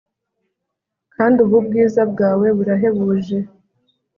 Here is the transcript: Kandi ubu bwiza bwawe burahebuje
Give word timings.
Kandi 1.15 1.37
ubu 1.45 1.57
bwiza 1.67 2.01
bwawe 2.11 2.47
burahebuje 2.57 3.37